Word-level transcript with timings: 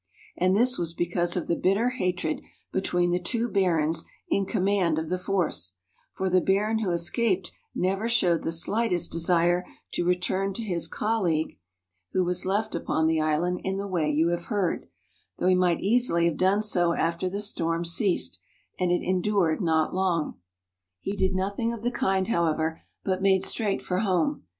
And 0.35 0.55
this 0.55 0.79
was 0.79 0.95
because 0.95 1.35
of 1.35 1.45
the 1.45 1.55
bitter 1.55 1.89
hatred 1.89 2.41
between 2.71 3.11
the 3.11 3.19
two 3.19 3.47
barons 3.47 4.03
in 4.29 4.47
command 4.47 4.97
of 4.97 5.09
the 5.09 5.19
force; 5.19 5.73
for 6.13 6.27
the 6.27 6.41
baron 6.41 6.79
who 6.79 6.89
escaped 6.89 7.51
never 7.75 8.09
showed 8.09 8.41
the 8.41 8.51
slightest 8.51 9.11
desire 9.11 9.63
to 9.91 10.03
return 10.03 10.53
to 10.55 10.63
his 10.63 10.87
colleague 10.87 11.59
who 12.13 12.23
VOL. 12.23 12.31
VI.— 12.31 12.31
I 12.31 12.31
THE 12.31 12.31
EARLY 12.31 12.31
EXPLORERS 12.31 12.43
3 12.47 12.49
was 12.49 12.57
left 12.57 12.75
upon 12.83 13.05
the 13.05 13.21
island 13.21 13.61
in 13.63 13.77
the 13.77 13.87
way 13.87 14.09
you 14.09 14.29
have 14.29 14.45
heard, 14.45 14.87
though 15.37 15.47
he 15.47 15.53
might 15.53 15.81
easily 15.81 16.25
have 16.25 16.37
done 16.37 16.63
so 16.63 16.93
after 16.93 17.29
the 17.29 17.39
storm 17.39 17.85
ceased, 17.85 18.39
and 18.79 18.89
it 18.91 19.03
endured 19.07 19.61
not 19.61 19.93
long. 19.93 20.39
He 20.99 21.15
did 21.15 21.35
nothing 21.35 21.71
of 21.73 21.83
the 21.83 21.91
kind, 21.91 22.27
however, 22.27 22.81
but 23.03 23.21
made 23.21 23.43
straight 23.43 23.83
for 23.83 23.99
home. 23.99 24.45